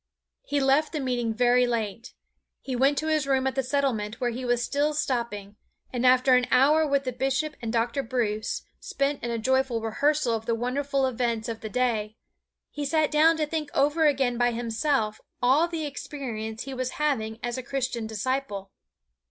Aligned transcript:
He 0.41 0.59
left 0.59 0.93
the 0.93 0.99
meeting 0.99 1.31
very 1.31 1.67
late. 1.67 2.15
He 2.59 2.75
went 2.75 2.97
to 2.97 3.05
his 3.07 3.27
room 3.27 3.45
at 3.45 3.53
the 3.53 3.61
Settlement 3.61 4.19
where 4.19 4.31
he 4.31 4.43
was 4.43 4.63
still 4.63 4.95
stopping, 4.95 5.57
and 5.93 6.07
after 6.07 6.33
an 6.33 6.47
hour 6.49 6.87
with 6.87 7.03
the 7.03 7.11
Bishop 7.11 7.55
and 7.61 7.71
Dr. 7.71 8.01
Bruce, 8.01 8.63
spent 8.79 9.21
in 9.23 9.29
a 9.29 9.37
joyful 9.37 9.79
rehearsal 9.79 10.33
of 10.33 10.47
the 10.47 10.55
wonderful 10.55 11.05
events 11.05 11.47
of 11.47 11.61
the 11.61 11.69
day, 11.69 12.17
he 12.71 12.83
sat 12.83 13.11
down 13.11 13.37
to 13.37 13.45
think 13.45 13.69
over 13.75 14.07
again 14.07 14.39
by 14.39 14.49
himself 14.53 15.21
all 15.39 15.67
the 15.67 15.85
experience 15.85 16.63
he 16.63 16.73
was 16.73 16.93
having 16.97 17.37
as 17.43 17.59
a 17.59 17.61
Christian 17.61 18.07
disciple. 18.07 18.71